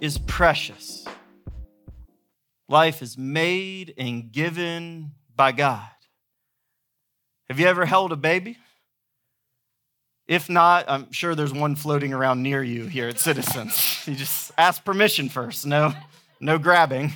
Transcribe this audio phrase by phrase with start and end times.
[0.00, 1.06] is precious.
[2.68, 5.88] Life is made and given by God.
[7.48, 8.58] Have you ever held a baby?
[10.26, 13.94] If not, I'm sure there's one floating around near you here at Citizens.
[14.08, 15.66] You just ask permission first.
[15.66, 15.92] No,
[16.40, 17.12] no grabbing.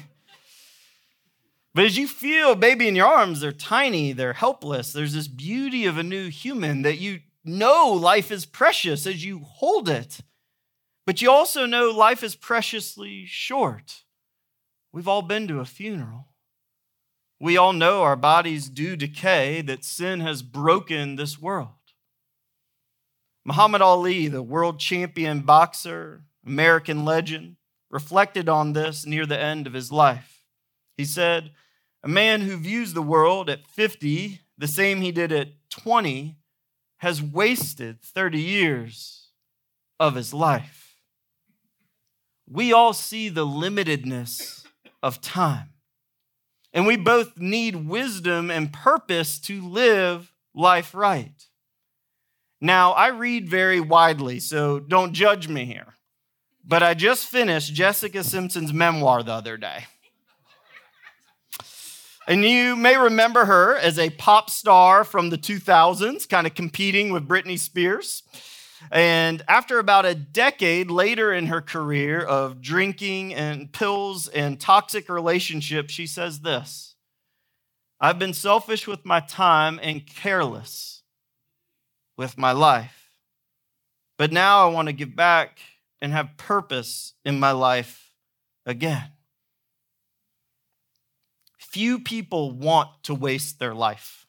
[1.75, 4.93] But as you feel baby in your arms, they're tiny, they're helpless.
[4.93, 9.41] There's this beauty of a new human that you know life is precious as you
[9.41, 10.21] hold it.
[11.07, 14.05] But you also know life is preciously short.
[14.93, 16.29] We've all been to a funeral.
[17.41, 21.71] We all know our bodies do decay, that sin has broken this world.
[23.45, 27.57] Muhammad Ali, the world champion boxer, American legend,
[27.91, 30.32] reflected on this near the end of his life.
[31.03, 31.51] He said,
[32.05, 36.37] A man who views the world at 50, the same he did at 20,
[36.99, 39.33] has wasted 30 years
[39.99, 40.95] of his life.
[42.49, 44.65] We all see the limitedness
[45.03, 45.71] of time.
[46.73, 51.49] And we both need wisdom and purpose to live life right.
[52.61, 55.95] Now, I read very widely, so don't judge me here.
[56.65, 59.87] But I just finished Jessica Simpson's memoir the other day.
[62.27, 67.13] And you may remember her as a pop star from the 2000s, kind of competing
[67.13, 68.23] with Britney Spears.
[68.91, 75.09] And after about a decade later in her career of drinking and pills and toxic
[75.09, 76.95] relationships, she says this
[78.01, 81.03] I've been selfish with my time and careless
[82.17, 83.11] with my life.
[84.19, 85.61] But now I want to give back
[86.01, 88.13] and have purpose in my life
[88.67, 89.13] again.
[91.73, 94.27] Few people want to waste their life.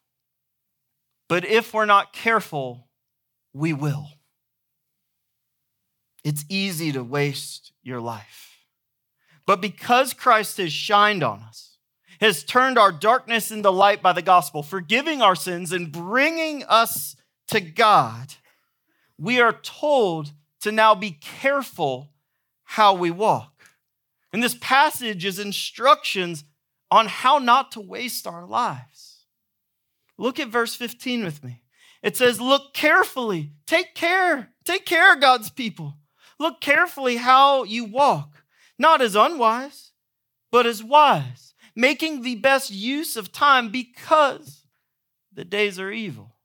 [1.27, 2.87] But if we're not careful,
[3.53, 4.07] we will.
[6.23, 8.65] It's easy to waste your life.
[9.45, 11.77] But because Christ has shined on us,
[12.21, 17.17] has turned our darkness into light by the gospel, forgiving our sins and bringing us
[17.49, 18.35] to God,
[19.17, 20.31] we are told
[20.61, 22.13] to now be careful
[22.63, 23.65] how we walk.
[24.31, 26.45] And this passage is instructions
[26.93, 29.25] on how not to waste our lives.
[30.19, 31.63] Look at verse 15 with me.
[32.03, 35.97] It says, Look carefully, take care, take care, God's people.
[36.39, 38.43] Look carefully how you walk,
[38.77, 39.89] not as unwise,
[40.51, 44.67] but as wise, making the best use of time because
[45.33, 46.35] the days are evil.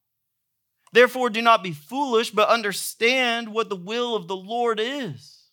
[0.94, 5.50] Therefore, do not be foolish, but understand what the will of the Lord is.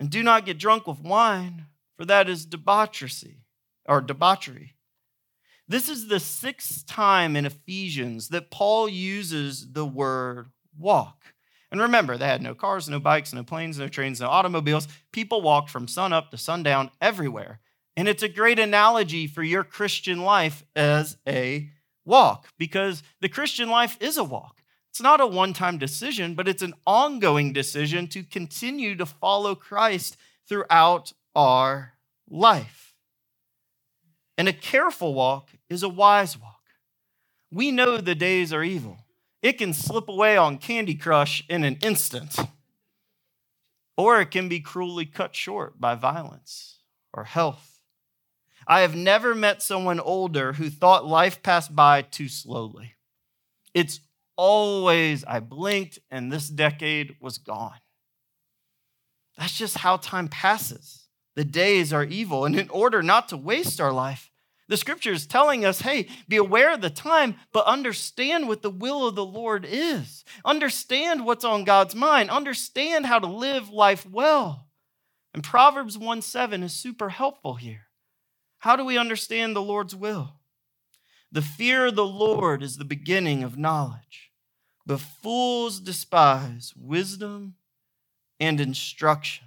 [0.00, 1.66] And do not get drunk with wine,
[1.98, 3.42] for that is debauchery
[3.84, 4.76] or debauchery.
[5.66, 10.46] This is the sixth time in Ephesians that Paul uses the word
[10.78, 11.34] walk.
[11.70, 14.88] And remember, they had no cars, no bikes, no planes, no trains, no automobiles.
[15.12, 17.60] People walked from sun up to sundown everywhere.
[17.96, 21.68] And it's a great analogy for your Christian life as a
[22.06, 24.62] walk because the Christian life is a walk.
[24.88, 29.54] It's not a one time decision, but it's an ongoing decision to continue to follow
[29.54, 30.16] Christ
[30.48, 31.94] throughout our
[32.28, 32.94] life.
[34.36, 36.54] And a careful walk is a wise walk.
[37.50, 38.98] We know the days are evil
[39.42, 42.36] it can slip away on Candy Crush in an instant,
[43.96, 46.80] or it can be cruelly cut short by violence
[47.12, 47.80] or health.
[48.66, 52.94] I have never met someone older who thought life passed by too slowly.
[53.72, 54.00] It's
[54.36, 57.78] always, I blinked and this decade was gone.
[59.38, 60.97] That's just how time passes.
[61.38, 62.44] The days are evil.
[62.44, 64.28] And in order not to waste our life,
[64.66, 68.70] the scripture is telling us hey, be aware of the time, but understand what the
[68.70, 70.24] will of the Lord is.
[70.44, 72.28] Understand what's on God's mind.
[72.28, 74.66] Understand how to live life well.
[75.32, 77.86] And Proverbs 1 7 is super helpful here.
[78.58, 80.40] How do we understand the Lord's will?
[81.30, 84.32] The fear of the Lord is the beginning of knowledge,
[84.84, 87.54] but fools despise wisdom
[88.40, 89.44] and instruction.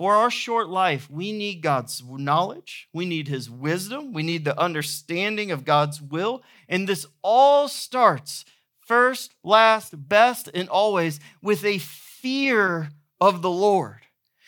[0.00, 4.58] For our short life, we need God's knowledge, we need His wisdom, we need the
[4.58, 6.42] understanding of God's will.
[6.70, 8.46] And this all starts
[8.78, 12.88] first, last, best, and always with a fear
[13.20, 13.98] of the Lord.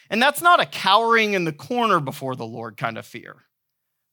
[0.08, 3.37] And that's not a cowering in the corner before the Lord kind of fear,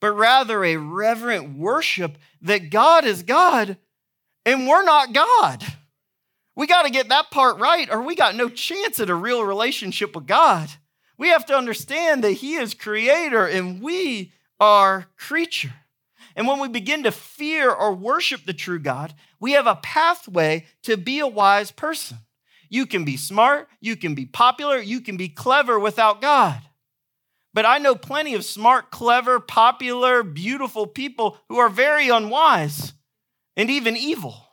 [0.01, 3.77] but rather a reverent worship that God is God
[4.45, 5.63] and we're not God.
[6.57, 9.45] We got to get that part right, or we got no chance at a real
[9.45, 10.69] relationship with God.
[11.19, 15.74] We have to understand that He is creator and we are creature.
[16.36, 20.66] And when we begin to fear or worship the true God, we have a pathway
[20.83, 22.19] to be a wise person.
[22.69, 26.62] You can be smart, you can be popular, you can be clever without God.
[27.54, 32.94] But I know plenty of smart, clever, popular, beautiful people who are very unwise
[33.57, 34.48] and even evil.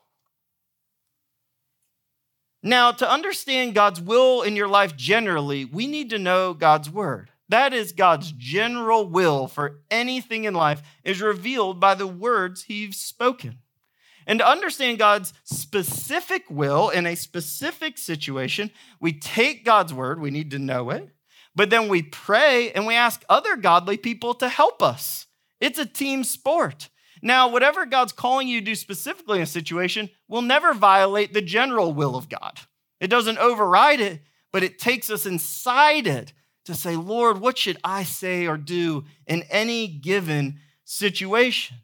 [2.67, 7.31] Now, to understand God's will in your life generally, we need to know God's word.
[7.49, 12.97] That is God's general will for anything in life is revealed by the words he's
[12.97, 13.59] spoken.
[14.27, 20.33] And to understand God's specific will in a specific situation, we take God's word, we
[20.33, 21.11] need to know it,
[21.55, 25.29] but then we pray and we ask other godly people to help us.
[25.61, 26.89] It's a team sport.
[27.23, 31.43] Now, whatever God's calling you to do specifically in a situation will never violate the
[31.43, 32.61] general will of God.
[33.01, 34.21] It doesn't override it,
[34.53, 36.33] but it takes us inside it
[36.65, 41.79] to say, Lord, what should I say or do in any given situation?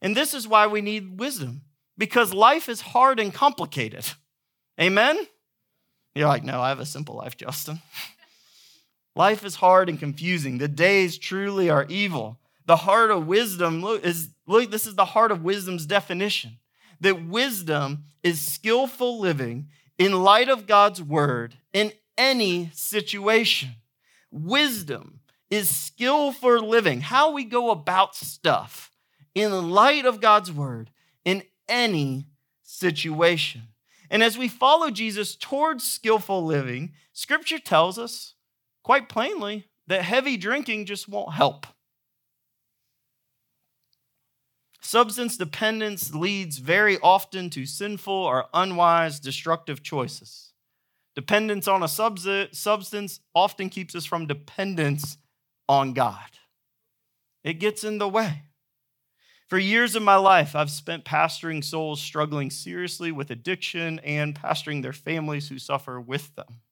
[0.00, 1.62] And this is why we need wisdom,
[1.96, 4.04] because life is hard and complicated.
[4.80, 5.26] Amen?
[6.14, 7.80] You're like, no, I have a simple life, Justin.
[9.16, 10.58] life is hard and confusing.
[10.58, 12.38] The days truly are evil.
[12.66, 16.58] The heart of wisdom is, look, this is the heart of wisdom's definition
[17.00, 19.68] that wisdom is skillful living
[19.98, 23.70] in light of God's word in any situation.
[24.30, 25.20] Wisdom
[25.50, 28.90] is skillful living, how we go about stuff
[29.34, 30.90] in the light of God's word
[31.24, 32.26] in any
[32.62, 33.62] situation.
[34.10, 38.34] And as we follow Jesus towards skillful living, scripture tells us
[38.82, 41.66] quite plainly that heavy drinking just won't help.
[44.84, 50.52] Substance dependence leads very often to sinful or unwise, destructive choices.
[51.14, 55.18] Dependence on a substance often keeps us from dependence
[55.68, 56.38] on God.
[57.44, 58.42] It gets in the way.
[59.48, 64.82] For years of my life, I've spent pastoring souls struggling seriously with addiction and pastoring
[64.82, 66.62] their families who suffer with them.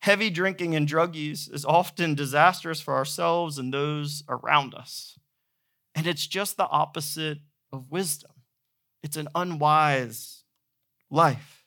[0.00, 5.19] Heavy drinking and drug use is often disastrous for ourselves and those around us.
[6.00, 7.40] And it's just the opposite
[7.74, 8.30] of wisdom.
[9.02, 10.44] It's an unwise
[11.10, 11.66] life.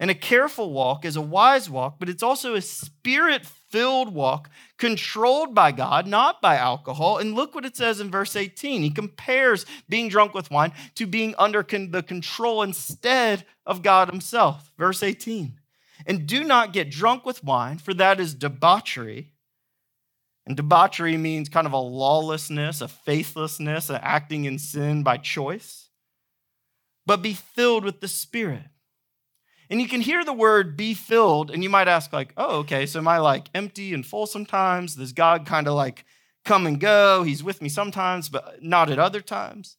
[0.00, 4.50] And a careful walk is a wise walk, but it's also a spirit filled walk
[4.78, 7.18] controlled by God, not by alcohol.
[7.18, 8.82] And look what it says in verse 18.
[8.82, 14.72] He compares being drunk with wine to being under the control instead of God Himself.
[14.76, 15.60] Verse 18.
[16.04, 19.30] And do not get drunk with wine, for that is debauchery.
[20.46, 25.88] And debauchery means kind of a lawlessness, a faithlessness, an acting in sin by choice.
[27.04, 28.66] But be filled with the Spirit
[29.68, 32.86] and you can hear the word be filled, and you might ask, like, oh, okay,
[32.86, 34.94] so am I like empty and full sometimes?
[34.94, 36.04] Does God kind of like
[36.44, 37.24] come and go?
[37.24, 39.76] He's with me sometimes, but not at other times.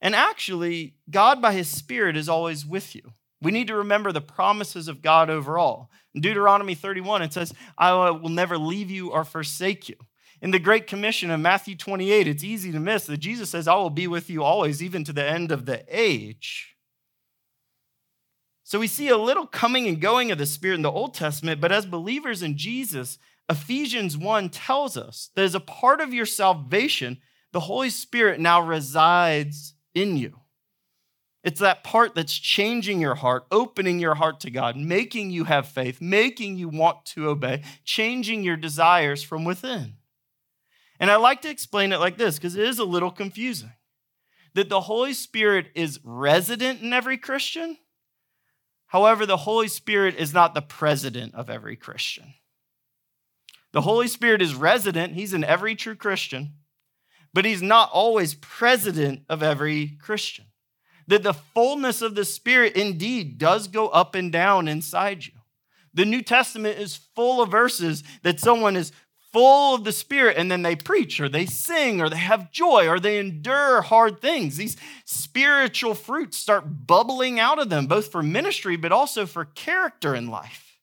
[0.00, 3.12] And actually, God by his Spirit is always with you.
[3.42, 5.90] We need to remember the promises of God overall.
[6.14, 9.96] In Deuteronomy 31, it says, I will never leave you or forsake you.
[10.42, 13.74] In the Great Commission of Matthew 28, it's easy to miss that Jesus says, I
[13.74, 16.76] will be with you always, even to the end of the age.
[18.64, 21.60] So we see a little coming and going of the Spirit in the Old Testament,
[21.60, 23.16] but as believers in Jesus,
[23.48, 27.18] Ephesians 1 tells us that as a part of your salvation,
[27.52, 30.40] the Holy Spirit now resides in you.
[31.44, 35.68] It's that part that's changing your heart, opening your heart to God, making you have
[35.68, 39.94] faith, making you want to obey, changing your desires from within.
[40.98, 43.72] And I like to explain it like this because it is a little confusing
[44.54, 47.76] that the Holy Spirit is resident in every Christian
[48.86, 52.34] However, the Holy Spirit is not the president of every Christian.
[53.72, 56.54] The Holy Spirit is resident, he's in every true Christian,
[57.34, 60.46] but he's not always president of every Christian.
[61.08, 65.32] That the fullness of the Spirit indeed does go up and down inside you.
[65.92, 68.92] The New Testament is full of verses that someone is
[69.32, 72.88] full of the Spirit, and then they preach or they sing or they have joy
[72.88, 74.56] or they endure hard things.
[74.56, 80.14] These spiritual fruits start bubbling out of them, both for ministry but also for character
[80.14, 80.78] in life.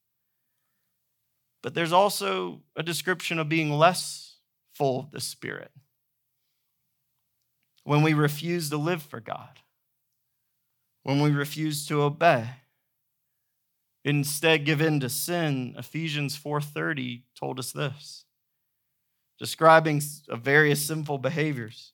[1.61, 4.37] But there's also a description of being less
[4.73, 5.71] full of the Spirit
[7.83, 9.59] when we refuse to live for God,
[11.03, 12.49] when we refuse to obey
[14.05, 18.25] instead give in to sin ephesians 4.30 told us this
[19.43, 21.91] describing various sinful behaviors.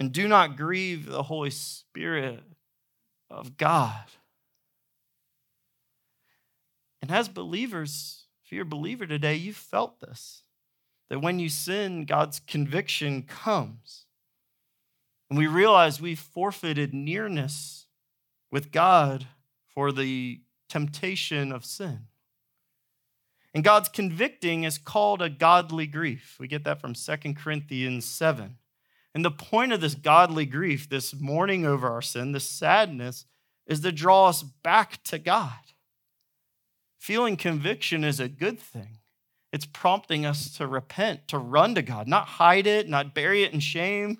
[0.00, 2.42] And do not grieve the Holy Spirit
[3.30, 4.06] of God.
[7.00, 10.42] And as believers, if you're a believer today, you've felt this.
[11.08, 14.06] That when you sin, God's conviction comes.
[15.30, 17.86] And we realize we've forfeited nearness
[18.50, 19.28] with God
[19.72, 22.08] for the temptation of sin.
[23.54, 26.36] And God's convicting is called a godly grief.
[26.40, 28.56] We get that from 2 Corinthians 7.
[29.14, 33.26] And the point of this godly grief, this mourning over our sin, this sadness,
[33.66, 35.52] is to draw us back to God.
[36.98, 38.98] Feeling conviction is a good thing.
[39.52, 43.52] It's prompting us to repent, to run to God, not hide it, not bury it
[43.52, 44.18] in shame,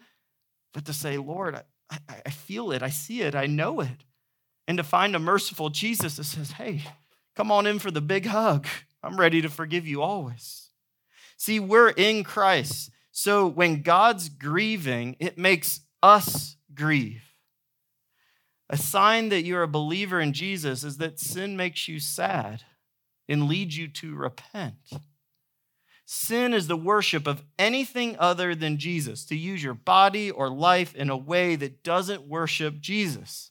[0.75, 1.59] but to say, Lord,
[1.91, 4.05] I, I, feel it, I see it, I know it.
[4.69, 6.83] And to find a merciful Jesus that says, hey,
[7.35, 8.67] come on in for the big hug.
[9.03, 10.71] I'm ready to forgive you always.
[11.37, 12.91] See, we're in Christ.
[13.11, 17.23] So when God's grieving, it makes us grieve.
[18.71, 22.63] A sign that you're a believer in Jesus is that sin makes you sad
[23.29, 24.77] and leads you to repent.
[26.07, 30.95] Sin is the worship of anything other than Jesus, to use your body or life
[30.95, 33.51] in a way that doesn't worship Jesus.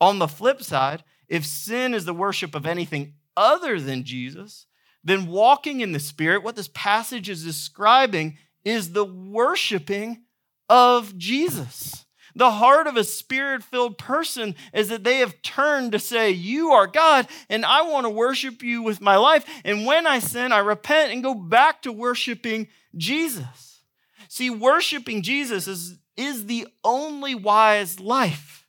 [0.00, 4.66] On the flip side, if sin is the worship of anything other than Jesus,
[5.04, 10.22] then walking in the Spirit, what this passage is describing, is the worshiping
[10.68, 12.04] of Jesus.
[12.34, 16.70] The heart of a spirit filled person is that they have turned to say, You
[16.70, 19.44] are God, and I want to worship you with my life.
[19.64, 23.82] And when I sin, I repent and go back to worshiping Jesus.
[24.28, 28.66] See, worshiping Jesus is, is the only wise life.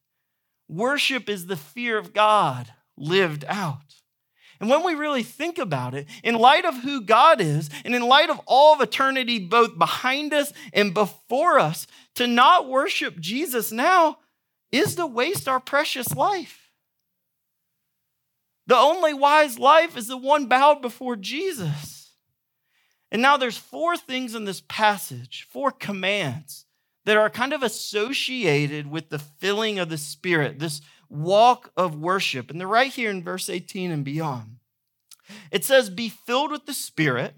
[0.68, 4.03] Worship is the fear of God lived out.
[4.64, 8.02] And when we really think about it, in light of who God is, and in
[8.02, 13.74] light of all of eternity, both behind us and before us, to not worship Jesus
[13.74, 14.20] now
[14.72, 16.72] is to waste our precious life.
[18.66, 22.12] The only wise life is the one bowed before Jesus.
[23.12, 26.64] And now there's four things in this passage, four commands
[27.04, 30.80] that are kind of associated with the filling of the Spirit, this
[31.14, 32.50] walk of worship.
[32.50, 34.58] And they're right here in verse 18 and beyond.
[35.52, 37.36] It says, Be filled with the Spirit,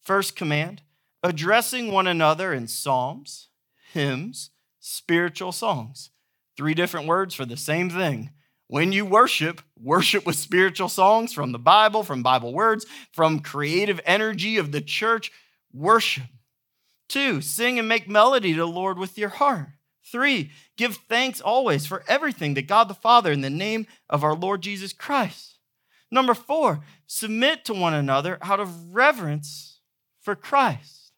[0.00, 0.82] first command,
[1.22, 3.48] addressing one another in psalms,
[3.92, 6.10] hymns, spiritual songs.
[6.56, 8.30] Three different words for the same thing.
[8.66, 14.00] When you worship, worship with spiritual songs from the Bible, from Bible words, from creative
[14.04, 15.32] energy of the church,
[15.72, 16.24] worship.
[17.08, 19.70] Two, sing and make melody to the Lord with your heart.
[20.10, 24.34] Three, give thanks always for everything to God the Father in the name of our
[24.34, 25.58] Lord Jesus Christ.
[26.10, 29.80] Number four, submit to one another out of reverence
[30.20, 31.12] for Christ.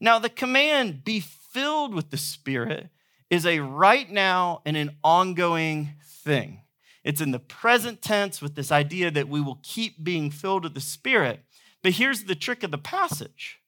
[0.00, 2.88] Now, the command, be filled with the Spirit,
[3.30, 6.62] is a right now and an ongoing thing.
[7.04, 10.74] It's in the present tense with this idea that we will keep being filled with
[10.74, 11.40] the Spirit.
[11.82, 13.60] But here's the trick of the passage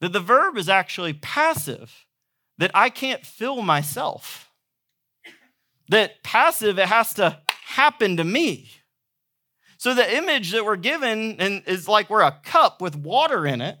[0.00, 2.06] that the verb is actually passive
[2.60, 4.50] that I can't fill myself.
[5.88, 8.70] That passive, it has to happen to me.
[9.78, 13.78] So the image that we're given is like we're a cup with water in it,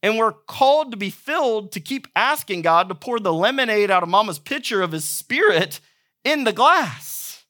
[0.00, 4.04] and we're called to be filled to keep asking God to pour the lemonade out
[4.04, 5.80] of mama's pitcher of his spirit
[6.24, 7.44] in the glass.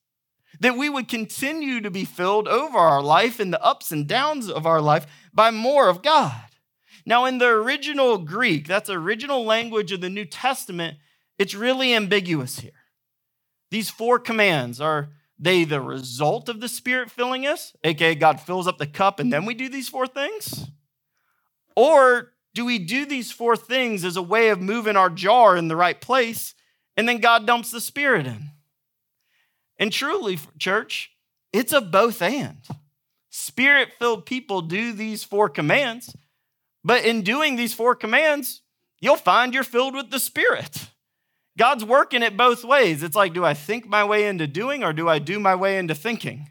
[0.60, 4.48] That we would continue to be filled over our life in the ups and downs
[4.48, 6.40] of our life by more of God.
[7.04, 10.98] Now, in the original Greek, that's original language of the New Testament,
[11.38, 12.70] it's really ambiguous here.
[13.70, 18.68] These four commands are they the result of the Spirit filling us, aka God fills
[18.68, 20.68] up the cup and then we do these four things?
[21.74, 25.68] Or do we do these four things as a way of moving our jar in
[25.68, 26.54] the right place
[26.96, 28.50] and then God dumps the Spirit in?
[29.78, 31.10] And truly, church,
[31.52, 32.58] it's a both and.
[33.30, 36.14] Spirit filled people do these four commands,
[36.84, 38.62] but in doing these four commands,
[39.00, 40.88] you'll find you're filled with the Spirit.
[41.58, 43.02] God's working it both ways.
[43.02, 45.78] It's like, do I think my way into doing or do I do my way
[45.78, 46.50] into thinking?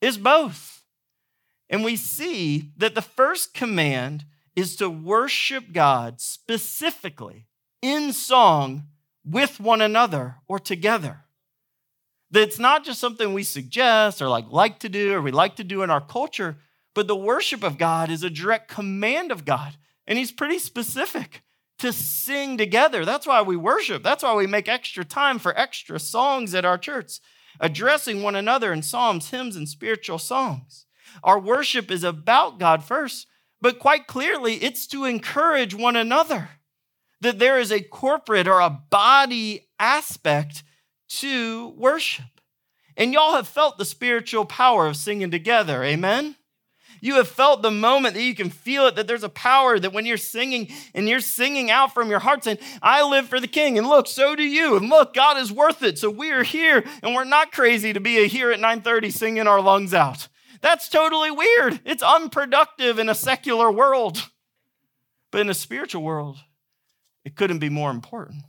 [0.00, 0.82] It's both.
[1.70, 4.24] And we see that the first command
[4.54, 7.46] is to worship God specifically
[7.80, 8.84] in song
[9.24, 11.24] with one another or together.
[12.30, 15.56] That it's not just something we suggest or like like to do or we like
[15.56, 16.58] to do in our culture,
[16.98, 19.76] but the worship of God is a direct command of God.
[20.08, 21.44] And he's pretty specific
[21.78, 23.04] to sing together.
[23.04, 24.02] That's why we worship.
[24.02, 27.20] That's why we make extra time for extra songs at our church,
[27.60, 30.86] addressing one another in psalms, hymns, and spiritual songs.
[31.22, 33.28] Our worship is about God first,
[33.60, 36.48] but quite clearly, it's to encourage one another.
[37.20, 40.64] That there is a corporate or a body aspect
[41.10, 42.40] to worship.
[42.96, 45.84] And y'all have felt the spiritual power of singing together.
[45.84, 46.34] Amen?
[47.00, 49.92] You have felt the moment that you can feel it, that there's a power that
[49.92, 53.46] when you're singing and you're singing out from your heart saying, I live for the
[53.48, 53.78] king.
[53.78, 54.76] And look, so do you.
[54.76, 55.98] And look, God is worth it.
[55.98, 59.60] So we are here and we're not crazy to be here at 930 singing our
[59.60, 60.28] lungs out.
[60.60, 61.80] That's totally weird.
[61.84, 64.28] It's unproductive in a secular world.
[65.30, 66.38] But in a spiritual world,
[67.24, 68.44] it couldn't be more important.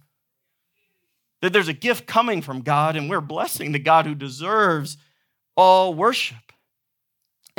[1.42, 4.98] That there's a gift coming from God, and we're blessing the God who deserves
[5.56, 6.49] all worship.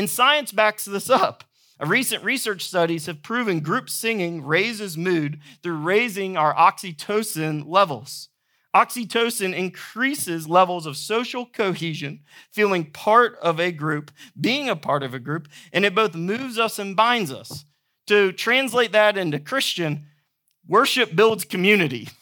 [0.00, 1.44] And science backs this up.
[1.78, 8.30] Recent research studies have proven group singing raises mood through raising our oxytocin levels.
[8.74, 15.12] Oxytocin increases levels of social cohesion, feeling part of a group, being a part of
[15.12, 17.66] a group, and it both moves us and binds us.
[18.06, 20.06] To translate that into Christian,
[20.66, 22.08] worship builds community.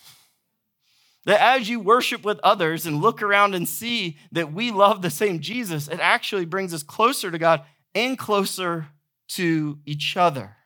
[1.29, 5.11] That as you worship with others and look around and see that we love the
[5.11, 8.87] same Jesus, it actually brings us closer to God and closer
[9.33, 10.57] to each other.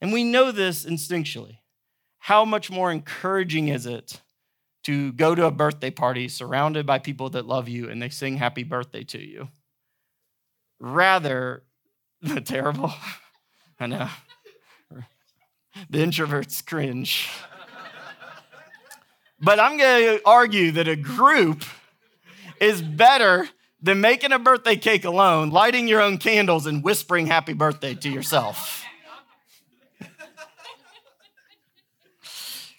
[0.00, 1.58] And we know this instinctually.
[2.20, 4.20] How much more encouraging is it
[4.84, 8.36] to go to a birthday party surrounded by people that love you and they sing
[8.36, 9.48] happy birthday to you?
[10.78, 11.64] Rather,
[12.22, 12.92] the terrible.
[13.80, 14.08] I know.
[15.88, 17.28] The introverts cringe.
[19.40, 21.64] But I'm going to argue that a group
[22.60, 23.48] is better
[23.82, 28.10] than making a birthday cake alone, lighting your own candles, and whispering happy birthday to
[28.10, 28.84] yourself.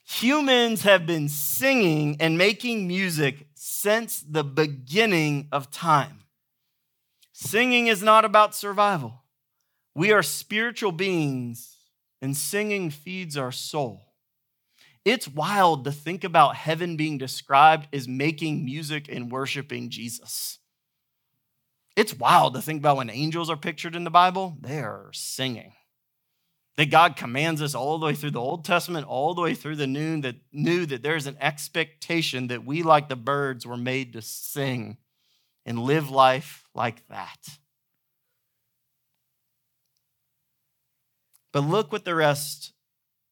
[0.05, 6.19] Humans have been singing and making music since the beginning of time.
[7.33, 9.23] Singing is not about survival.
[9.95, 11.75] We are spiritual beings,
[12.21, 14.10] and singing feeds our soul.
[15.03, 20.59] It's wild to think about heaven being described as making music and worshiping Jesus.
[21.95, 25.73] It's wild to think about when angels are pictured in the Bible, they are singing.
[26.77, 29.75] That God commands us all the way through the Old Testament, all the way through
[29.75, 34.13] the New, that knew that there's an expectation that we, like the birds, were made
[34.13, 34.97] to sing
[35.65, 37.59] and live life like that.
[41.51, 42.71] But look what the rest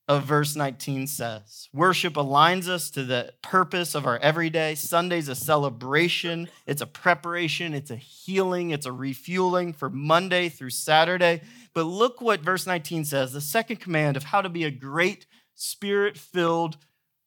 [0.09, 1.69] of verse 19 says.
[1.71, 4.73] Worship aligns us to the purpose of our everyday.
[4.73, 10.71] Sunday's a celebration, it's a preparation, it's a healing, it's a refueling for Monday through
[10.71, 11.41] Saturday.
[11.75, 15.27] But look what verse 19 says the second command of how to be a great
[15.53, 16.77] spirit filled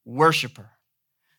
[0.04, 0.70] worshiper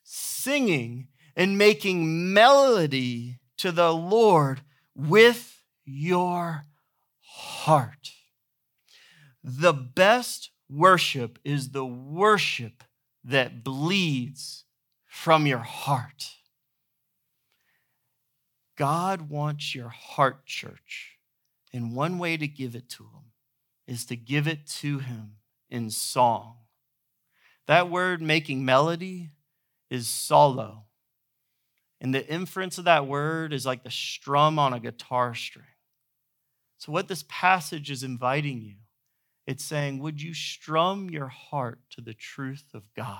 [0.03, 4.62] singing and making melody to the Lord
[4.95, 6.67] with your
[7.19, 8.12] heart.
[9.43, 12.83] The best worship is the worship
[13.23, 14.65] that bleeds
[15.05, 16.31] from your heart.
[18.75, 21.17] God wants your heart, church.
[21.71, 23.31] And one way to give it to Him
[23.88, 25.36] is to give it to Him
[25.69, 26.57] in song.
[27.67, 29.29] That word making melody
[29.89, 30.86] is solo.
[32.01, 35.65] And the inference of that word is like the strum on a guitar string.
[36.77, 38.75] So, what this passage is inviting you
[39.45, 43.17] it's saying, Would you strum your heart to the truth of God?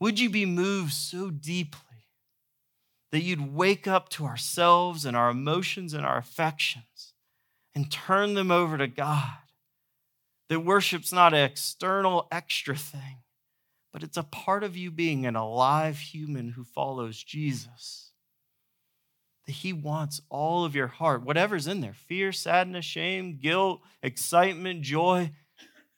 [0.00, 1.80] Would you be moved so deeply
[3.12, 7.14] that you'd wake up to ourselves and our emotions and our affections
[7.74, 9.38] and turn them over to God?
[10.48, 13.22] That worship's not an external extra thing,
[13.92, 18.05] but it's a part of you being an alive human who follows Jesus
[19.46, 24.82] that He wants all of your heart, whatever's in there fear, sadness, shame, guilt, excitement,
[24.82, 25.30] joy.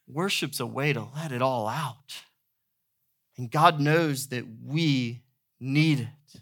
[0.07, 2.23] Worship's a way to let it all out.
[3.37, 5.23] And God knows that we
[5.61, 6.41] need it.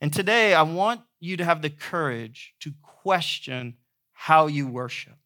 [0.00, 3.76] And today, I want you to have the courage to question
[4.12, 5.16] how you worship.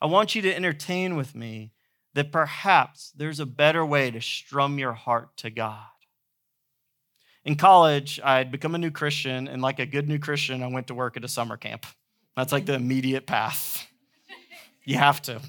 [0.00, 1.72] I want you to entertain with me
[2.14, 5.78] that perhaps there's a better way to strum your heart to God.
[7.44, 10.88] In college, I'd become a new Christian, and like a good new Christian, I went
[10.88, 11.86] to work at a summer camp.
[12.36, 13.86] That's like the immediate path.
[14.84, 15.40] You have to.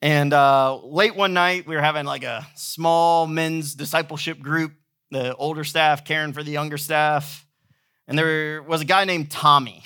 [0.00, 4.72] And uh, late one night, we were having like a small men's discipleship group,
[5.10, 7.46] the older staff caring for the younger staff.
[8.06, 9.82] And there was a guy named Tommy.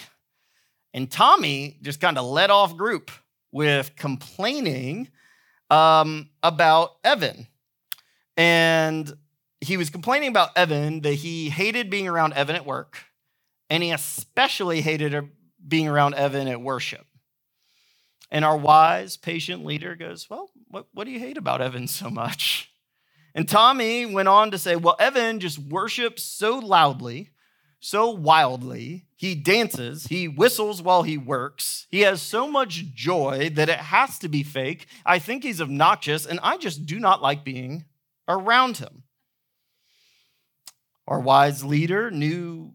[0.92, 3.10] And Tommy just kind of led off group
[3.52, 5.08] with complaining
[5.70, 7.46] um, about Evan.
[8.36, 9.12] And
[9.62, 12.98] he was complaining about Evan that he hated being around Evan at work,
[13.70, 15.30] and he especially hated
[15.66, 17.06] being around Evan at worship.
[18.30, 22.10] And our wise, patient leader goes, Well, what, what do you hate about Evan so
[22.10, 22.70] much?
[23.34, 27.30] And Tommy went on to say, Well, Evan just worships so loudly,
[27.78, 29.06] so wildly.
[29.14, 31.86] He dances, he whistles while he works.
[31.88, 34.86] He has so much joy that it has to be fake.
[35.06, 37.84] I think he's obnoxious, and I just do not like being
[38.26, 39.01] around him.
[41.06, 42.74] Our wise leader knew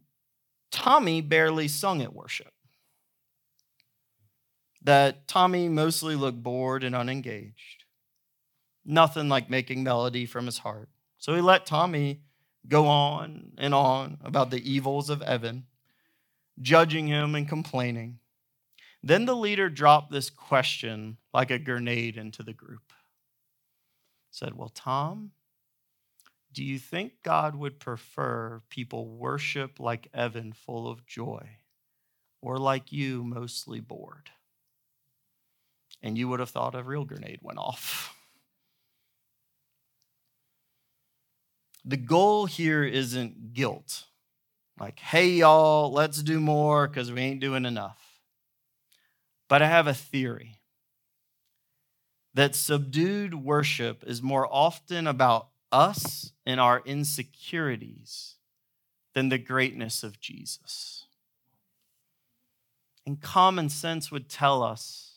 [0.71, 2.53] Tommy barely sung at worship,
[4.83, 7.85] that Tommy mostly looked bored and unengaged.
[8.85, 10.89] Nothing like making melody from his heart.
[11.17, 12.21] So he let Tommy
[12.67, 15.65] go on and on about the evils of Evan,
[16.61, 18.19] judging him and complaining.
[19.03, 22.93] Then the leader dropped this question like a grenade into the group.
[24.31, 25.31] Said, Well, Tom,
[26.57, 31.47] do you think God would prefer people worship like Evan, full of joy,
[32.41, 34.31] or like you, mostly bored?
[36.01, 38.15] And you would have thought a real grenade went off.
[41.85, 44.05] The goal here isn't guilt.
[44.79, 48.01] Like, hey, y'all, let's do more because we ain't doing enough.
[49.47, 50.57] But I have a theory
[52.33, 58.35] that subdued worship is more often about us and our insecurities
[59.13, 61.05] than the greatness of Jesus.
[63.05, 65.15] And common sense would tell us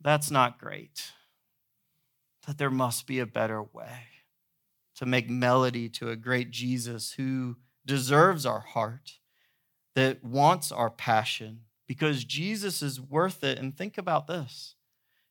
[0.00, 1.12] that's not great,
[2.46, 4.08] that there must be a better way
[4.96, 9.18] to make melody to a great Jesus who deserves our heart,
[9.94, 13.58] that wants our passion, because Jesus is worth it.
[13.58, 14.76] And think about this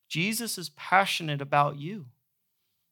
[0.07, 2.07] Jesus is passionate about you.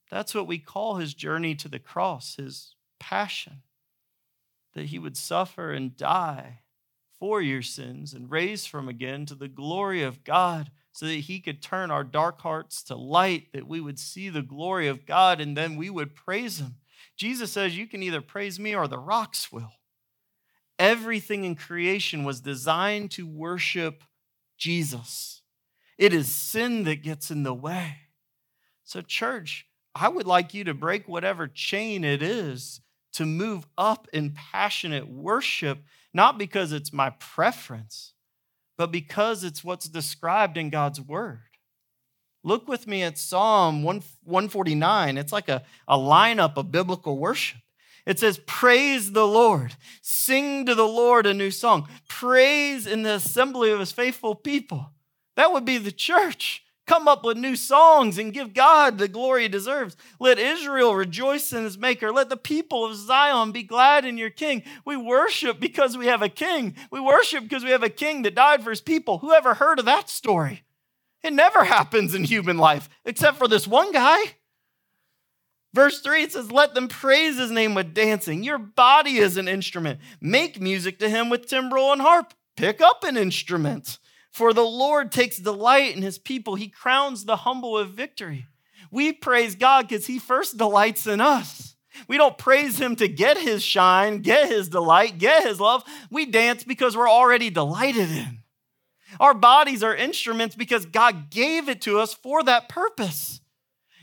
[0.10, 3.62] That's what we call his journey to the cross, his passion,
[4.74, 6.62] that he would suffer and die
[7.20, 11.40] for your sins and raise from again to the glory of God so that he
[11.40, 15.40] could turn our dark hearts to light, that we would see the glory of God
[15.40, 16.76] and then we would praise him.
[17.16, 19.74] Jesus says, You can either praise me or the rocks will.
[20.78, 24.04] Everything in creation was designed to worship
[24.58, 25.42] Jesus.
[25.98, 27.98] It is sin that gets in the way.
[28.86, 32.82] So, church, I would like you to break whatever chain it is
[33.14, 35.80] to move up in passionate worship,
[36.14, 38.14] not because it's my preference,
[38.78, 41.42] but because it's what's described in God's word.
[42.44, 45.18] Look with me at Psalm 149.
[45.18, 47.60] It's like a, a lineup of biblical worship.
[48.06, 53.16] It says, Praise the Lord, sing to the Lord a new song, praise in the
[53.16, 54.92] assembly of his faithful people.
[55.36, 56.64] That would be the church.
[56.90, 59.96] Come up with new songs and give God the glory he deserves.
[60.20, 62.12] Let Israel rejoice in his maker.
[62.12, 64.64] Let the people of Zion be glad in your king.
[64.86, 66.76] We worship because we have a king.
[66.90, 69.20] We worship because we have a king that died for his people.
[69.20, 70.64] Who ever heard of that story?
[71.22, 74.20] It never happens in human life, except for this one guy.
[75.76, 78.42] Verse 3, it says, Let them praise his name with dancing.
[78.42, 80.00] Your body is an instrument.
[80.20, 82.34] Make music to him with timbrel and harp.
[82.58, 83.99] Pick up an instrument.
[84.32, 88.46] For the Lord takes delight in his people, he crowns the humble with victory.
[88.92, 91.76] We praise God because he first delights in us.
[92.08, 95.84] We don't praise him to get his shine, get his delight, get his love.
[96.10, 98.40] We dance because we're already delighted in.
[99.20, 103.42] Our bodies are instruments because God gave it to us for that purpose.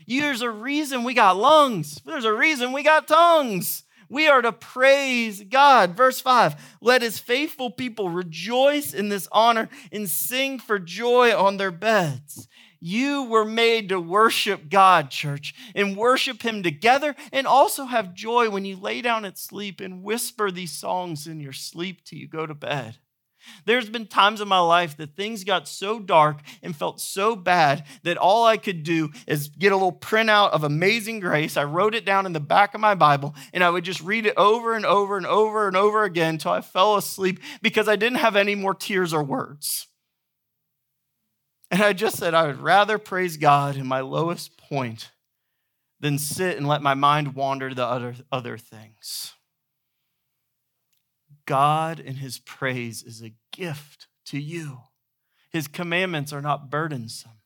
[0.05, 3.83] There's a reason we got lungs, there's a reason we got tongues.
[4.09, 5.95] We are to praise God.
[5.95, 11.57] Verse 5 Let his faithful people rejoice in this honor and sing for joy on
[11.57, 12.47] their beds.
[12.79, 18.49] You were made to worship God, church, and worship Him together, and also have joy
[18.49, 22.27] when you lay down at sleep and whisper these songs in your sleep till you
[22.27, 22.97] go to bed.
[23.65, 27.85] There's been times in my life that things got so dark and felt so bad
[28.03, 31.57] that all I could do is get a little printout of Amazing Grace.
[31.57, 34.25] I wrote it down in the back of my Bible and I would just read
[34.25, 37.95] it over and over and over and over again until I fell asleep because I
[37.95, 39.87] didn't have any more tears or words.
[41.69, 45.11] And I just said I would rather praise God in my lowest point
[45.99, 49.33] than sit and let my mind wander to other, other things.
[51.47, 54.81] God in his praise is a gift to you.
[55.49, 57.39] His commandments are not burdensome,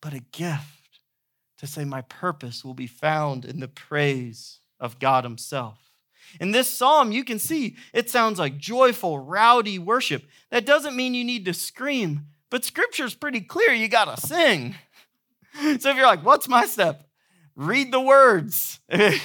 [0.00, 1.00] but a gift
[1.58, 5.78] to say, My purpose will be found in the praise of God Himself.
[6.40, 10.24] In this psalm, you can see it sounds like joyful, rowdy worship.
[10.50, 14.74] That doesn't mean you need to scream, but scripture's pretty clear you gotta sing.
[15.80, 17.05] So if you're like, What's my step?
[17.56, 18.78] Read the words.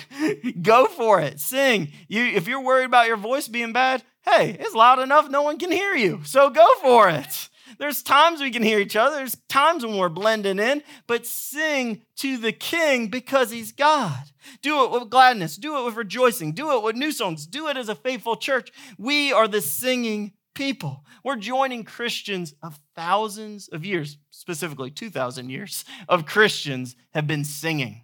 [0.62, 1.39] Go for it.
[1.39, 1.91] Sing.
[2.08, 5.58] You if you're worried about your voice being bad hey it's loud enough no one
[5.58, 6.22] can hear you.
[6.24, 7.50] So go for it.
[7.78, 12.02] There's times we can hear each other, there's times when we're blending in, but sing
[12.17, 14.24] to the King because he's God.
[14.62, 17.78] Do it with gladness, do it with rejoicing, do it with new songs, do it
[17.78, 18.72] as a faithful church.
[18.98, 21.06] We are the singing people.
[21.24, 28.04] We're joining Christians of thousands of years, specifically 2,000 years of Christians have been singing.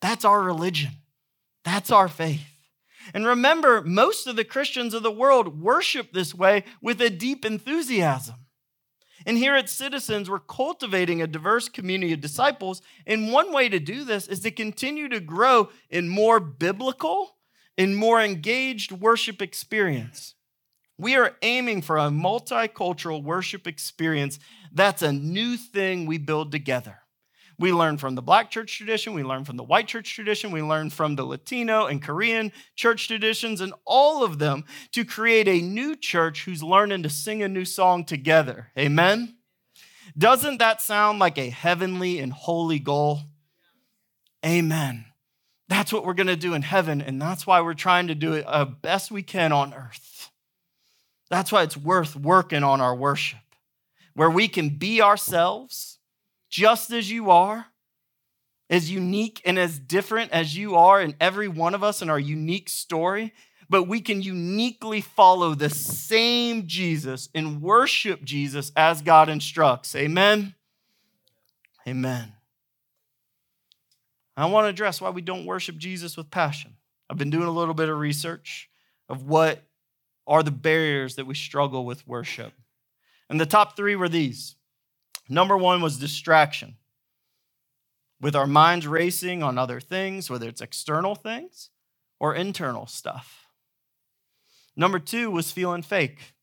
[0.00, 0.92] That's our religion,
[1.64, 2.46] that's our faith.
[3.12, 7.44] And remember, most of the Christians of the world worship this way with a deep
[7.44, 8.36] enthusiasm.
[9.26, 12.82] And here at Citizens, we're cultivating a diverse community of disciples.
[13.06, 17.36] And one way to do this is to continue to grow in more biblical
[17.76, 20.34] and more engaged worship experience.
[20.96, 24.38] We are aiming for a multicultural worship experience
[24.72, 27.00] that's a new thing we build together.
[27.58, 30.62] We learn from the black church tradition, we learn from the white church tradition, we
[30.62, 35.60] learn from the Latino and Korean church traditions, and all of them to create a
[35.60, 38.72] new church who's learning to sing a new song together.
[38.78, 39.36] Amen?
[40.18, 43.20] Doesn't that sound like a heavenly and holy goal?
[44.44, 45.04] Amen.
[45.68, 48.32] That's what we're going to do in heaven, and that's why we're trying to do
[48.34, 48.46] it
[48.82, 50.30] best we can on earth.
[51.30, 53.38] That's why it's worth working on our worship,
[54.12, 55.93] where we can be ourselves
[56.54, 57.66] just as you are,
[58.70, 62.18] as unique and as different as you are in every one of us in our
[62.18, 63.34] unique story,
[63.68, 69.96] but we can uniquely follow the same Jesus and worship Jesus as God instructs.
[69.96, 70.54] Amen.
[71.88, 72.32] Amen.
[74.36, 76.76] I want to address why we don't worship Jesus with passion.
[77.10, 78.70] I've been doing a little bit of research
[79.08, 79.60] of what
[80.24, 82.52] are the barriers that we struggle with worship.
[83.28, 84.54] And the top three were these
[85.28, 86.76] Number one was distraction.
[88.20, 91.70] With our minds racing on other things, whether it's external things
[92.20, 93.48] or internal stuff.
[94.76, 96.34] Number two was feeling fake,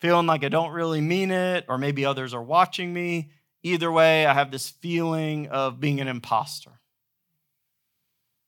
[0.00, 3.30] feeling like I don't really mean it, or maybe others are watching me.
[3.62, 6.80] Either way, I have this feeling of being an imposter.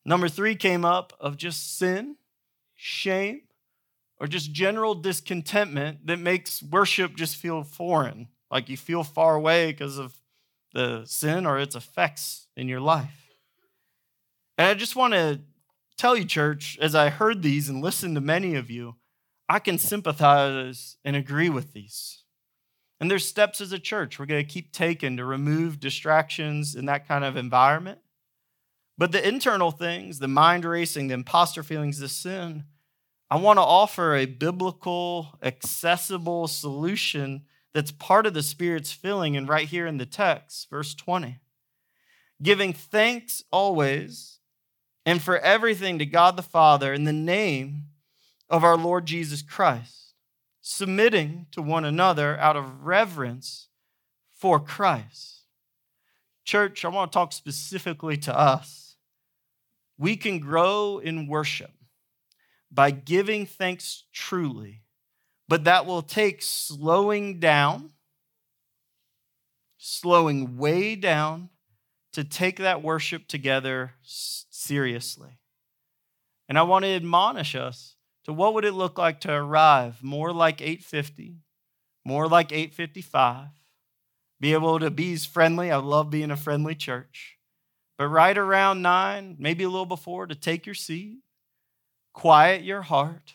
[0.05, 2.17] Number three came up of just sin,
[2.75, 3.43] shame,
[4.19, 9.73] or just general discontentment that makes worship just feel foreign like you feel far away
[9.73, 10.15] because of
[10.73, 13.31] the sin or its effects in your life.
[14.59, 15.41] And I just want to
[15.97, 18.97] tell you, church, as I heard these and listened to many of you,
[19.49, 22.25] I can sympathize and agree with these.
[23.01, 26.87] And there's steps as a church we're going to keep taking to remove distractions in
[26.87, 27.99] that kind of environment.
[28.99, 32.65] But the internal things, the mind racing, the imposter feelings, the sin,
[33.31, 37.43] I want to offer a biblical, accessible solution
[37.75, 41.39] that's part of the Spirit's filling, and right here in the text, verse 20.
[42.43, 44.39] Giving thanks always
[45.05, 47.85] and for everything to God the Father in the name
[48.49, 50.15] of our Lord Jesus Christ,
[50.61, 53.69] submitting to one another out of reverence
[54.33, 55.43] for Christ.
[56.45, 58.97] Church, I want to talk specifically to us.
[59.99, 61.73] We can grow in worship
[62.71, 64.83] by giving thanks truly
[65.49, 67.91] but that will take slowing down,
[69.79, 71.51] slowing way down
[72.13, 75.39] to take that worship together seriously.
[76.49, 80.33] And I want to admonish us to what would it look like to arrive more
[80.33, 81.43] like 850,
[82.05, 83.49] more like 855,
[84.41, 85.71] be able to be as friendly.
[85.71, 87.39] I love being a friendly church.
[87.99, 91.19] But right around nine, maybe a little before, to take your seat,
[92.13, 93.35] quiet your heart,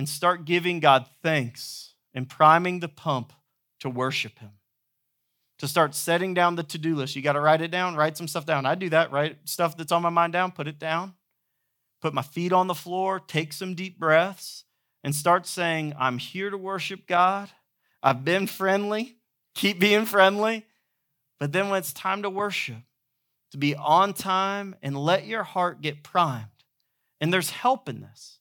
[0.00, 3.34] and start giving God thanks and priming the pump
[3.80, 4.52] to worship Him.
[5.58, 7.14] To start setting down the to do list.
[7.16, 8.64] You got to write it down, write some stuff down.
[8.64, 11.12] I do that, write stuff that's on my mind down, put it down,
[12.00, 14.64] put my feet on the floor, take some deep breaths,
[15.04, 17.50] and start saying, I'm here to worship God.
[18.02, 19.18] I've been friendly,
[19.54, 20.64] keep being friendly.
[21.38, 22.84] But then when it's time to worship,
[23.50, 26.46] to be on time and let your heart get primed.
[27.20, 28.39] And there's help in this.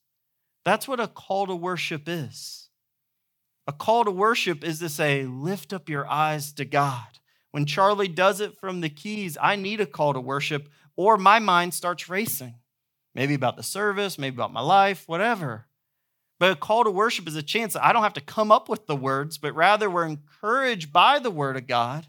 [0.69, 2.69] That's what a call to worship is.
[3.65, 7.07] A call to worship is to say, lift up your eyes to God.
[7.49, 11.39] When Charlie does it from the keys, I need a call to worship, or my
[11.39, 12.53] mind starts racing.
[13.15, 15.65] Maybe about the service, maybe about my life, whatever.
[16.39, 18.69] But a call to worship is a chance that I don't have to come up
[18.69, 22.05] with the words, but rather we're encouraged by the word of God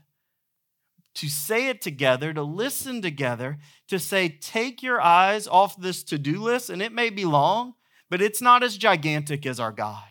[1.14, 3.56] to say it together, to listen together,
[3.88, 7.72] to say, take your eyes off this to do list, and it may be long,
[8.10, 10.02] but it's not as gigantic as our God.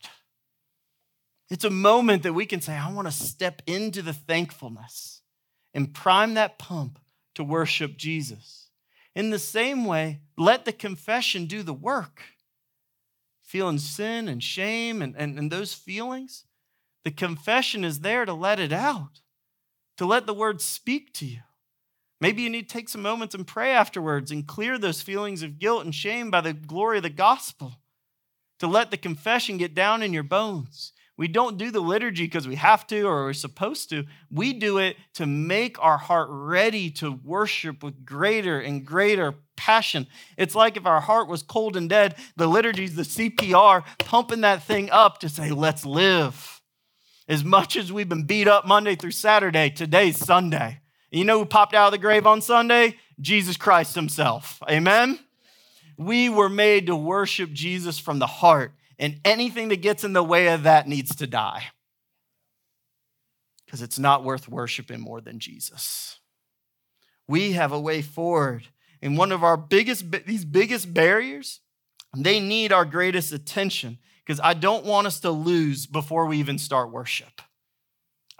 [1.49, 5.21] It's a moment that we can say, I want to step into the thankfulness
[5.73, 6.99] and prime that pump
[7.35, 8.69] to worship Jesus.
[9.15, 12.21] In the same way, let the confession do the work.
[13.41, 16.45] Feeling sin and shame and, and, and those feelings,
[17.03, 19.21] The confession is there to let it out,
[19.97, 21.39] to let the word speak to you.
[22.21, 25.57] Maybe you need to take some moments and pray afterwards and clear those feelings of
[25.57, 27.78] guilt and shame by the glory of the gospel,
[28.59, 30.93] to let the confession get down in your bones.
[31.19, 34.05] We don't do the liturgy because we have to or we're supposed to.
[34.31, 40.07] We do it to make our heart ready to worship with greater and greater passion.
[40.37, 44.63] It's like if our heart was cold and dead, the liturgy's the CPR pumping that
[44.63, 46.61] thing up to say, let's live.
[47.27, 50.79] As much as we've been beat up Monday through Saturday, today's Sunday.
[51.11, 52.95] You know who popped out of the grave on Sunday?
[53.19, 54.63] Jesus Christ Himself.
[54.69, 55.19] Amen?
[55.99, 60.23] We were made to worship Jesus from the heart, and anything that gets in the
[60.23, 61.65] way of that needs to die.
[63.65, 66.19] Because it's not worth worshiping more than Jesus.
[67.27, 68.69] We have a way forward.
[69.01, 71.59] And one of our biggest, these biggest barriers,
[72.15, 76.57] they need our greatest attention because I don't want us to lose before we even
[76.57, 77.41] start worship.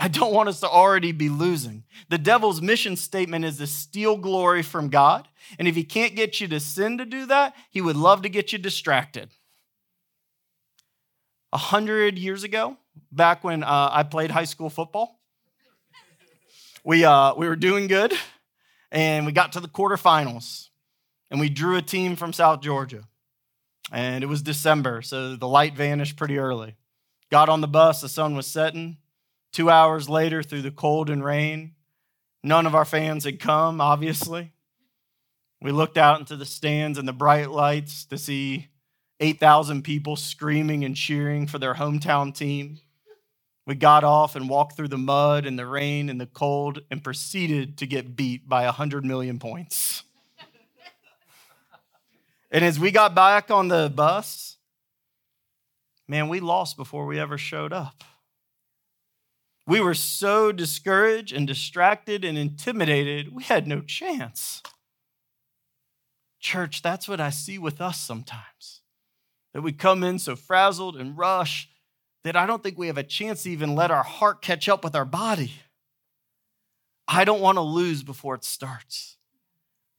[0.01, 1.83] I don't want us to already be losing.
[2.07, 5.27] The devil's mission statement is to steal glory from God.
[5.59, 8.29] And if he can't get you to sin to do that, he would love to
[8.29, 9.29] get you distracted.
[11.51, 12.77] A hundred years ago,
[13.11, 15.19] back when uh, I played high school football,
[16.85, 18.13] we, uh, we were doing good
[18.93, 20.69] and we got to the quarterfinals
[21.29, 23.03] and we drew a team from South Georgia.
[23.91, 26.75] And it was December, so the light vanished pretty early.
[27.31, 28.97] Got on the bus, the sun was setting
[29.51, 31.73] Two hours later, through the cold and rain,
[32.43, 34.51] none of our fans had come, obviously.
[35.61, 38.67] We looked out into the stands and the bright lights to see
[39.19, 42.79] 8,000 people screaming and cheering for their hometown team.
[43.65, 47.03] We got off and walked through the mud and the rain and the cold and
[47.03, 50.03] proceeded to get beat by 100 million points.
[52.51, 54.57] and as we got back on the bus,
[56.07, 58.03] man, we lost before we ever showed up.
[59.69, 64.63] We were so discouraged and distracted and intimidated, we had no chance.
[66.39, 68.81] Church, that's what I see with us sometimes.
[69.53, 71.69] That we come in so frazzled and rush
[72.23, 74.83] that I don't think we have a chance to even let our heart catch up
[74.83, 75.53] with our body.
[77.07, 79.17] I don't want to lose before it starts,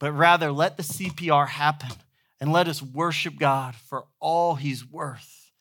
[0.00, 1.92] but rather let the CPR happen
[2.40, 5.52] and let us worship God for all He's worth.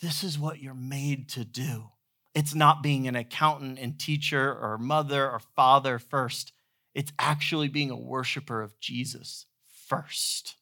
[0.00, 1.90] This is what you're made to do.
[2.34, 6.52] It's not being an accountant and teacher or mother or father first.
[6.94, 9.46] It's actually being a worshiper of Jesus
[9.86, 10.56] first.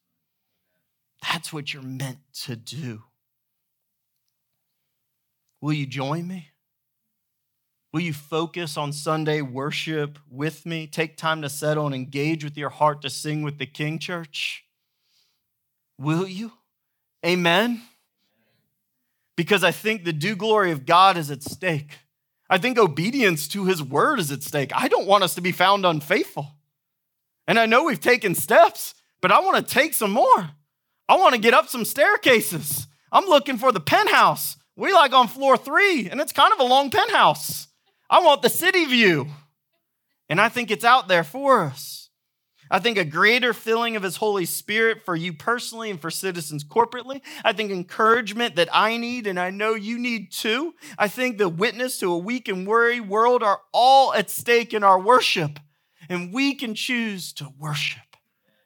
[1.21, 3.03] That's what you're meant to do.
[5.61, 6.49] Will you join me?
[7.91, 10.87] Will you focus on Sunday worship with me?
[10.87, 14.65] Take time to settle and engage with your heart to sing with the King Church?
[15.97, 16.51] Will you?
[17.25, 17.81] Amen
[19.35, 21.97] because I think the due glory of God is at stake.
[22.49, 24.71] I think obedience to his word is at stake.
[24.75, 26.51] I don't want us to be found unfaithful.
[27.47, 30.49] And I know we've taken steps, but I want to take some more.
[31.09, 32.87] I want to get up some staircases.
[33.11, 34.57] I'm looking for the penthouse.
[34.75, 37.67] We like on floor three, and it's kind of a long penthouse.
[38.09, 39.27] I want the city view.
[40.29, 42.02] And I think it's out there for us.
[42.73, 46.63] I think a greater filling of His Holy Spirit for you personally and for citizens
[46.63, 47.21] corporately.
[47.45, 50.73] I think encouragement that I need and I know you need too.
[50.97, 54.83] I think the witness to a weak and worry world are all at stake in
[54.83, 55.59] our worship.
[56.09, 58.12] And we can choose to worship.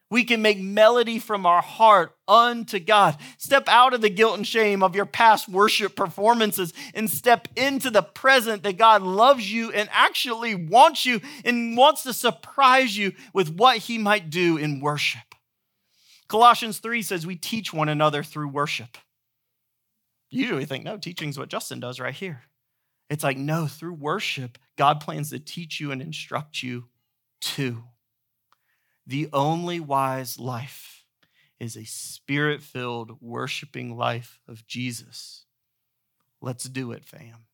[0.10, 3.18] We can make melody from our heart unto God.
[3.38, 7.90] Step out of the guilt and shame of your past worship performances and step into
[7.90, 13.12] the present that God loves you and actually wants you and wants to surprise you
[13.34, 15.36] with what he might do in worship.
[16.30, 18.98] Colossians 3 says we teach one another through worship.
[20.30, 22.44] You usually think, no, teaching is what Justin does right here.
[23.10, 26.86] It's like, no, through worship, God plans to teach you and instruct you
[27.40, 27.84] too.
[29.08, 31.06] The only wise life
[31.62, 35.46] is a spirit filled, worshiping life of Jesus.
[36.42, 37.47] Let's do it, fam.